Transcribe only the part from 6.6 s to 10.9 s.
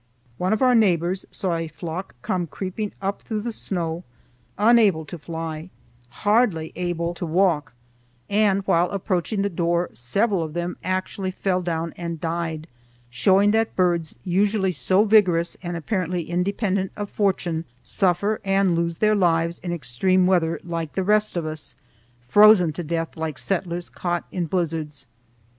able to walk, and while approaching the door several of them